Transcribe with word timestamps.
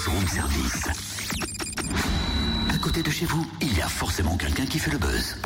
buzz 0.00 0.08
room 0.08 0.26
service. 0.26 0.88
À 2.72 2.78
côté 2.78 3.02
de 3.02 3.10
chez 3.10 3.26
vous, 3.26 3.46
il 3.60 3.76
y 3.76 3.82
a 3.82 3.88
forcément 3.88 4.36
quelqu'un 4.36 4.64
qui 4.64 4.78
fait 4.78 4.90
le 4.90 4.98
buzz. 4.98 5.36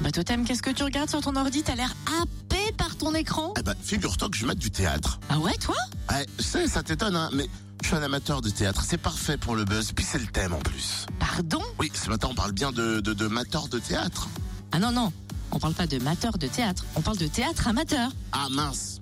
Bah 0.00 0.10
Totem, 0.10 0.44
qu'est-ce 0.44 0.62
que 0.62 0.70
tu 0.70 0.82
regardes 0.82 1.10
sur 1.10 1.20
ton 1.20 1.36
ordi? 1.36 1.62
T'as 1.62 1.74
l'air 1.74 1.94
happé 2.06 2.72
par 2.78 2.96
ton 2.96 3.14
écran 3.14 3.52
Eh 3.58 3.62
ben, 3.62 3.74
figure-toi 3.82 4.28
que 4.30 4.36
je 4.36 4.46
mate 4.46 4.58
du 4.58 4.70
théâtre. 4.70 5.20
Ah 5.28 5.38
ouais, 5.38 5.54
toi? 5.60 5.76
Ouais, 6.10 6.26
je 6.38 6.42
sais, 6.42 6.66
ça 6.68 6.82
t'étonne, 6.82 7.16
hein, 7.16 7.28
mais 7.34 7.48
je 7.82 7.88
suis 7.88 7.96
un 7.96 8.02
amateur 8.02 8.40
de 8.40 8.48
théâtre. 8.50 8.82
C'est 8.86 8.98
parfait 8.98 9.36
pour 9.36 9.56
le 9.56 9.64
buzz, 9.64 9.92
puis 9.92 10.04
c'est 10.04 10.18
le 10.18 10.26
thème 10.26 10.54
en 10.54 10.60
plus. 10.60 11.06
Pardon? 11.18 11.62
Oui, 11.78 11.90
ce 11.92 12.08
matin, 12.08 12.28
on 12.30 12.34
parle 12.34 12.52
bien 12.52 12.72
de, 12.72 13.00
de, 13.00 13.12
de 13.12 13.26
mateur 13.26 13.68
de 13.68 13.78
théâtre. 13.78 14.28
Ah 14.72 14.78
non, 14.78 14.90
non, 14.92 15.12
on 15.50 15.58
parle 15.58 15.74
pas 15.74 15.86
de 15.86 15.98
mateur 15.98 16.38
de 16.38 16.46
théâtre, 16.46 16.84
on 16.96 17.02
parle 17.02 17.18
de 17.18 17.26
théâtre 17.26 17.68
amateur. 17.68 18.10
Ah 18.32 18.46
mince 18.50 19.01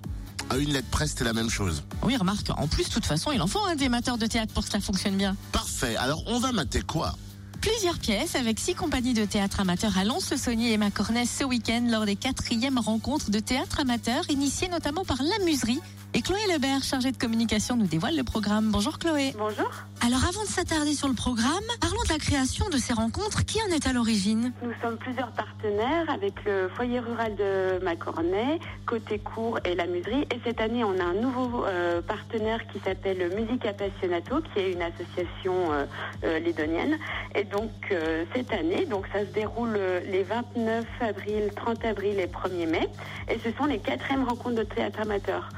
À 0.51 0.57
une 0.57 0.73
lettre 0.73 0.89
près, 0.91 1.07
c'était 1.07 1.23
la 1.23 1.31
même 1.31 1.49
chose. 1.49 1.81
Oui, 2.03 2.17
remarque, 2.17 2.49
en 2.49 2.67
plus, 2.67 2.83
de 2.83 2.89
toute 2.89 3.05
façon, 3.05 3.31
il 3.31 3.41
en 3.41 3.47
faut 3.47 3.63
un 3.65 3.75
des 3.75 3.87
mateurs 3.87 4.17
de 4.17 4.25
théâtre 4.25 4.53
pour 4.53 4.65
que 4.65 4.69
ça 4.69 4.81
fonctionne 4.81 5.15
bien. 5.15 5.37
Parfait, 5.53 5.95
alors 5.95 6.21
on 6.27 6.39
va 6.41 6.51
mater 6.51 6.81
quoi? 6.81 7.15
Plusieurs 7.61 7.99
pièces 7.99 8.35
avec 8.35 8.57
six 8.59 8.73
compagnies 8.73 9.13
de 9.13 9.23
théâtre 9.23 9.59
amateur 9.59 9.95
à 9.95 10.03
Lons-le-Saunier 10.03 10.73
et 10.73 10.77
Macornès 10.77 11.29
ce 11.29 11.43
week-end 11.43 11.85
lors 11.91 12.05
des 12.05 12.15
quatrièmes 12.15 12.79
rencontres 12.79 13.29
de 13.29 13.37
théâtre 13.37 13.79
amateur 13.79 14.27
initiées 14.31 14.67
notamment 14.67 15.05
par 15.05 15.21
la 15.21 15.45
Muserie. 15.45 15.79
Et 16.13 16.21
Chloé 16.21 16.39
Lebert, 16.51 16.83
chargée 16.83 17.13
de 17.13 17.17
communication, 17.17 17.77
nous 17.77 17.87
dévoile 17.87 18.17
le 18.17 18.23
programme. 18.23 18.69
Bonjour 18.69 18.99
Chloé. 18.99 19.33
Bonjour. 19.37 19.69
Alors 20.05 20.25
avant 20.27 20.41
de 20.41 20.47
s'attarder 20.47 20.93
sur 20.93 21.07
le 21.07 21.13
programme, 21.13 21.63
parlons 21.79 22.01
de 22.03 22.09
la 22.09 22.17
création 22.17 22.67
de 22.67 22.77
ces 22.77 22.91
rencontres. 22.91 23.45
Qui 23.45 23.59
en 23.61 23.73
est 23.73 23.87
à 23.87 23.93
l'origine? 23.93 24.51
Nous 24.61 24.73
sommes 24.81 24.97
plusieurs 24.97 25.31
partenaires 25.31 26.09
avec 26.09 26.33
le 26.45 26.67
foyer 26.75 26.99
rural 26.99 27.35
de 27.35 27.81
Macornay, 27.85 28.59
Côté 28.85 29.19
Court 29.19 29.59
et 29.63 29.75
la 29.75 29.85
Muserie. 29.85 30.23
Et 30.33 30.41
cette 30.43 30.59
année, 30.59 30.83
on 30.83 30.99
a 30.99 31.03
un 31.03 31.13
nouveau 31.13 31.65
euh, 31.65 32.01
partenaire 32.01 32.59
qui 32.73 32.79
s'appelle 32.79 33.31
Musique 33.33 33.65
Appassionato, 33.65 34.41
qui 34.53 34.59
est 34.59 34.73
une 34.73 34.81
association 34.81 35.71
euh, 35.71 35.85
euh, 36.25 36.39
lédonienne. 36.39 36.97
Et 37.35 37.45
donc 37.51 37.71
euh, 37.91 38.25
cette 38.33 38.51
année, 38.53 38.85
donc 38.85 39.05
ça 39.11 39.19
se 39.19 39.31
déroule 39.31 39.75
euh, 39.77 39.99
les 40.09 40.23
29 40.23 40.85
avril, 41.01 41.51
30 41.55 41.85
avril 41.85 42.19
et 42.19 42.27
1er 42.27 42.67
mai. 42.67 42.87
Et 43.29 43.37
ce 43.39 43.51
sont 43.57 43.65
les 43.65 43.79
quatrièmes 43.79 44.23
rencontres 44.23 44.55
de 44.55 44.63
théâtre 44.63 45.01
amateur. 45.01 45.49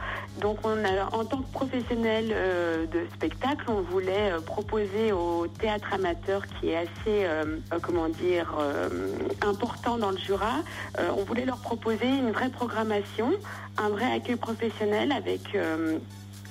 Donc 0.42 0.58
on 0.64 0.74
en 1.14 1.26
tant 1.26 1.38
que 1.38 1.52
professionnel 1.52 2.32
euh, 2.32 2.86
de 2.88 3.06
spectacle, 3.14 3.66
on 3.68 3.82
voulait 3.82 4.32
proposer 4.46 5.12
au 5.12 5.48
théâtre 5.48 5.94
amateur 5.94 6.44
qui 6.48 6.70
est 6.70 6.78
assez, 6.78 7.28
comment 7.82 8.10
dire, 8.10 8.56
important 9.42 9.98
dans 9.98 10.12
le 10.12 10.18
Jura, 10.18 10.64
on 11.16 11.24
voulait 11.24 11.46
leur 11.46 11.60
proposer 11.60 12.08
une 12.08 12.32
vraie 12.32 12.50
programmation, 12.50 13.32
un 13.78 13.90
vrai 13.90 14.12
accueil 14.12 14.36
professionnel 14.36 15.12
avec... 15.12 15.56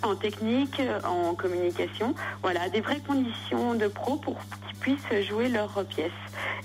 en 0.02 0.14
technique, 0.14 0.80
en 1.04 1.34
communication, 1.34 2.14
voilà, 2.42 2.68
des 2.68 2.80
vraies 2.80 3.00
conditions 3.06 3.74
de 3.74 3.86
pro 3.86 4.16
pour 4.16 4.36
qu'ils 4.38 4.78
puissent 4.78 5.26
jouer 5.28 5.48
leurs 5.48 5.84
pièces. 5.84 6.10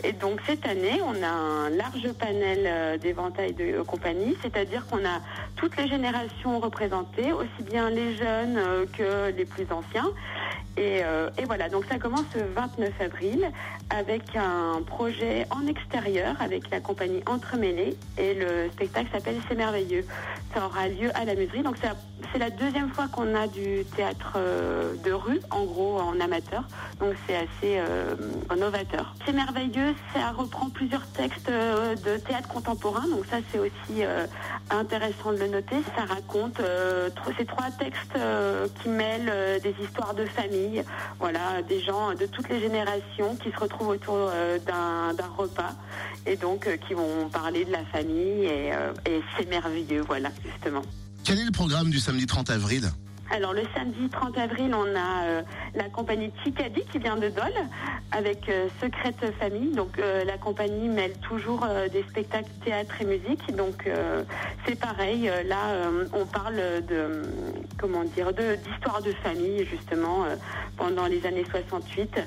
Et 0.04 0.14
donc 0.14 0.40
cette 0.46 0.66
année, 0.66 1.00
on 1.04 1.24
a 1.24 1.28
un 1.28 1.70
large 1.70 2.12
panel 2.20 2.60
euh, 2.66 2.98
d'éventail 2.98 3.54
de 3.54 3.80
euh, 3.80 3.84
compagnie, 3.84 4.36
c'est-à-dire 4.42 4.86
qu'on 4.88 5.04
a 5.06 5.22
toutes 5.56 5.76
les 5.78 5.88
générations 5.88 6.60
représentées, 6.60 7.32
aussi 7.32 7.64
bien 7.64 7.90
les 7.90 8.16
jeunes 8.16 8.58
euh, 8.58 8.86
que 8.86 9.36
les 9.36 9.46
plus 9.46 9.66
anciens. 9.72 10.10
Et, 10.78 11.02
euh, 11.04 11.30
et 11.40 11.46
voilà, 11.46 11.70
donc 11.70 11.86
ça 11.90 11.98
commence 11.98 12.26
le 12.36 12.44
29 12.56 12.90
avril 13.02 13.50
avec 13.90 14.36
un 14.36 14.82
projet 14.86 15.48
en 15.50 15.66
extérieur 15.66 16.36
avec 16.40 16.70
la 16.70 16.80
compagnie 16.80 17.24
Entremêlés 17.26 17.98
et 18.18 18.34
le 18.36 18.70
spectacle 18.74 19.08
s'appelle 19.12 19.38
C'est 19.50 19.56
merveilleux. 19.56 20.06
Ça 20.54 20.66
aura 20.66 20.88
lieu 20.88 21.10
à 21.16 21.26
la 21.26 21.36
muserie, 21.36 21.62
donc 21.64 21.76
c'est 21.82 22.40
la- 22.40 22.50
deuxième 22.50 22.90
fois 22.90 23.08
qu'on 23.12 23.36
a 23.36 23.48
du 23.48 23.84
théâtre 23.96 24.34
euh, 24.38 24.94
de 25.04 25.12
rue, 25.12 25.40
en 25.52 25.64
gros 25.66 26.00
en 26.00 26.20
amateur, 26.20 26.64
donc 27.00 27.14
c'est 27.28 27.36
assez 27.36 27.78
euh, 27.80 28.16
novateur. 28.58 29.14
C'est 29.26 29.34
merveilleux, 29.34 29.94
ça 30.14 30.32
reprend 30.32 30.70
plusieurs 30.70 31.06
textes 31.08 31.50
euh, 31.50 31.96
de 31.96 32.18
théâtre 32.18 32.48
contemporain, 32.48 33.08
donc 33.10 33.26
ça 33.30 33.38
c'est 33.52 33.60
aussi 33.60 34.04
intéressant 34.70 35.32
de 35.34 35.38
le 35.38 35.48
noter. 35.48 35.76
Ça 35.96 36.06
raconte 36.06 36.62
ces 37.38 37.46
trois 37.46 37.70
textes 37.78 38.18
qui 38.82 38.90
mêlent 38.90 39.60
des 39.62 39.76
histoires 39.84 40.14
de 40.14 40.26
famille, 40.26 40.67
voilà, 41.20 41.62
des 41.62 41.82
gens 41.82 42.14
de 42.14 42.26
toutes 42.26 42.50
les 42.50 42.60
générations 42.60 43.36
qui 43.36 43.52
se 43.52 43.58
retrouvent 43.58 43.90
autour 43.90 44.16
euh, 44.16 44.60
d'un 44.60 45.28
repas 45.36 45.74
et 46.26 46.36
donc 46.36 46.68
euh, 46.68 46.78
qui 46.78 46.94
vont 46.94 47.30
parler 47.30 47.66
de 47.66 47.72
la 47.72 47.86
famille 47.86 48.46
et, 48.46 48.74
euh, 48.74 48.94
et 49.06 49.22
c'est 49.38 49.50
merveilleux, 49.50 50.02
voilà, 50.02 50.30
justement. 50.46 50.82
Quel 51.24 51.40
est 51.40 51.46
le 51.46 51.52
programme 51.52 51.90
du 51.90 52.00
samedi 52.00 52.26
30 52.26 52.50
avril? 52.50 52.90
Alors 53.30 53.54
le 53.54 53.64
samedi 53.76 54.10
30 54.10 54.38
avril, 54.38 54.74
on 54.74 54.96
a 54.96 55.26
euh, 55.26 55.42
la 55.76 55.90
compagnie 55.90 56.32
Chicadi 56.44 56.82
qui 56.92 56.98
vient 56.98 57.18
de 57.18 57.28
Dole 57.28 57.52
avec 58.12 58.48
euh, 58.48 58.68
Secrète 58.82 59.20
Famille. 59.38 59.74
Donc 59.74 60.00
euh, 60.00 60.24
la 60.24 60.38
compagnie 60.38 60.88
mêle 60.88 61.14
toujours 61.20 61.68
des 61.92 62.04
spectacles 62.04 62.50
théâtre 62.64 63.02
et 63.02 63.06
musique. 63.06 63.54
Donc 63.56 63.90
c'est 64.66 64.80
pareil. 64.80 65.30
là, 65.46 65.90
on 66.14 66.26
parle 66.26 66.56
de 66.88 67.24
comment 67.78 68.04
dire 68.04 68.32
d'histoire 68.34 69.02
de 69.02 69.12
famille 69.24 69.66
justement 69.66 70.26
pendant 70.78 71.06
les 71.06 71.26
années 71.26 71.46
68 71.50 72.20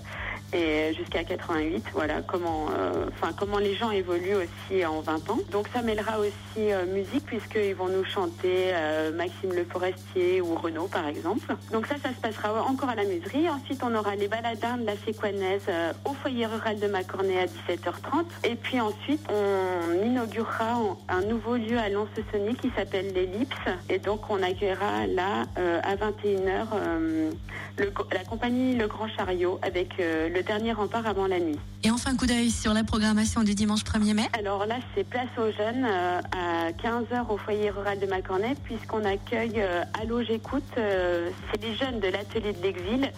et 0.52 0.94
jusqu'à 0.94 1.24
88. 1.24 1.84
Voilà 1.92 2.22
comment 2.22 2.68
euh, 2.76 3.06
comment 3.38 3.58
les 3.58 3.74
gens 3.74 3.90
évoluent 3.90 4.36
aussi 4.36 4.84
en 4.84 5.00
20 5.00 5.30
ans. 5.30 5.38
Donc 5.50 5.66
ça 5.72 5.82
mêlera 5.82 6.18
aussi 6.18 6.32
euh, 6.72 6.84
musique 6.86 7.24
puisqu'ils 7.26 7.74
vont 7.74 7.88
nous 7.88 8.04
chanter 8.04 8.72
euh, 8.72 9.12
Maxime 9.12 9.52
Le 9.54 9.64
Forestier 9.64 10.40
ou 10.40 10.54
Renaud 10.54 10.88
par 10.88 11.06
exemple. 11.06 11.54
Donc 11.72 11.86
ça, 11.86 11.96
ça 12.02 12.10
se 12.10 12.20
passera 12.20 12.62
encore 12.64 12.88
à 12.88 12.94
la 12.94 13.04
muserie. 13.04 13.48
Ensuite, 13.48 13.82
on 13.84 13.94
aura 13.94 14.16
les 14.16 14.28
baladins 14.28 14.76
de 14.76 14.86
la 14.86 14.96
Séquanaise 14.96 15.62
euh, 15.68 15.92
au 16.04 16.12
foyer 16.14 16.46
rural 16.46 16.78
de 16.78 16.86
Macornay 16.86 17.38
à 17.38 17.46
17h30. 17.46 18.24
Et 18.44 18.56
puis 18.56 18.80
ensuite, 18.80 19.26
on 19.30 20.04
inaugurera 20.04 20.78
un 21.08 21.20
nouveau 21.22 21.56
lieu 21.56 21.78
à 21.78 21.88
Lons-le-Saunier 21.88 22.54
qui 22.54 22.70
s'appelle 22.76 23.12
l'Ellipse. 23.14 23.56
Et 23.88 23.98
donc, 23.98 24.28
on 24.30 24.42
accueillera 24.42 25.06
là 25.06 25.44
à 25.82 25.96
21h 25.96 26.66
euh, 26.74 27.30
le- 27.78 27.92
la 28.12 28.24
compagnie 28.24 28.74
Le 28.76 28.86
Grand 28.86 29.08
Chariot 29.08 29.58
avec 29.62 29.98
euh, 30.00 30.28
le 30.40 30.46
dernier 30.46 30.72
rempart 30.72 31.06
avant 31.06 31.26
la 31.26 31.38
nuit. 31.38 31.58
Et 31.84 31.90
enfin, 31.90 32.16
coup 32.16 32.24
d'œil 32.24 32.50
sur 32.50 32.72
la 32.72 32.82
programmation 32.82 33.42
du 33.42 33.54
dimanche 33.54 33.82
1er 33.84 34.14
mai. 34.14 34.28
Alors 34.38 34.64
là, 34.64 34.76
c'est 34.94 35.04
place 35.04 35.28
aux 35.36 35.52
jeunes 35.52 35.84
euh, 35.84 36.20
à 36.32 36.70
15h 36.72 37.28
au 37.28 37.36
foyer 37.36 37.68
rural 37.68 37.98
de 38.00 38.06
Macornet, 38.06 38.54
puisqu'on 38.64 39.04
accueille 39.04 39.60
euh, 39.60 39.82
Allô 40.00 40.22
j'écoute. 40.22 40.64
euh, 40.78 41.28
c'est 41.52 41.62
les 41.62 41.76
jeunes 41.76 42.00
de 42.00 42.08
l'atelier 42.08 42.54
de 42.54 42.62
l'exil 42.62 43.12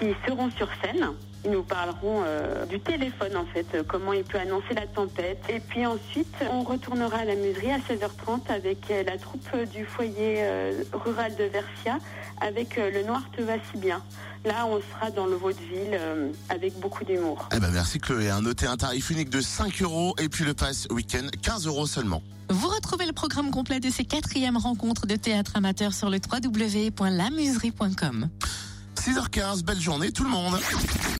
qui 0.00 0.14
seront 0.26 0.50
sur 0.52 0.68
scène. 0.82 1.08
Ils 1.44 1.50
nous 1.50 1.62
parleront 1.62 2.22
euh, 2.24 2.66
du 2.66 2.78
téléphone 2.78 3.36
en 3.36 3.44
fait, 3.46 3.66
euh, 3.74 3.82
comment 3.86 4.12
il 4.12 4.22
peut 4.22 4.38
annoncer 4.38 4.74
la 4.74 4.86
tempête. 4.86 5.42
Et 5.48 5.60
puis 5.60 5.84
ensuite, 5.86 6.34
on 6.50 6.62
retournera 6.62 7.18
à 7.18 7.24
la 7.24 7.34
muserie 7.34 7.72
à 7.72 7.78
16h30 7.78 8.48
avec 8.48 8.90
euh, 8.90 9.02
la 9.04 9.18
troupe 9.18 9.48
du 9.72 9.84
foyer 9.84 10.36
euh, 10.38 10.84
rural 10.92 11.34
de 11.36 11.44
Versia 11.44 11.98
avec 12.40 12.78
euh, 12.78 12.90
Le 12.90 13.02
Noir 13.04 13.22
te 13.36 13.42
va 13.42 13.54
si 13.72 13.78
bien. 13.78 14.02
Là, 14.44 14.66
on 14.66 14.80
sera 14.80 15.10
dans 15.10 15.26
le 15.26 15.36
vaudeville 15.36 15.90
euh, 15.92 16.30
avec 16.48 16.78
beaucoup 16.80 17.04
d'humour. 17.04 17.48
Eh 17.54 17.60
ben 17.60 17.70
merci 17.72 17.98
Chloé, 18.00 18.30
un 18.30 18.40
noté 18.42 18.66
un 18.66 18.76
tarif 18.76 19.10
unique 19.10 19.30
de 19.30 19.40
5 19.40 19.82
euros 19.82 20.14
et 20.18 20.28
puis 20.28 20.44
le 20.44 20.54
pass 20.54 20.86
week-end 20.90 21.26
15 21.42 21.66
euros 21.66 21.86
seulement. 21.86 22.22
Vous 22.50 22.68
retrouvez 22.68 23.06
le 23.06 23.12
programme 23.12 23.50
complet 23.50 23.80
de 23.80 23.90
ces 23.90 24.04
quatrièmes 24.04 24.56
rencontres 24.56 25.06
de 25.06 25.16
théâtre 25.16 25.52
amateur 25.54 25.92
sur 25.92 26.10
le 26.10 26.18
www.lamuserie.com. 26.18 28.28
6h15, 28.96 29.64
belle 29.64 29.80
journée 29.80 30.12
tout 30.12 30.24
le 30.24 30.30
monde 30.30 30.54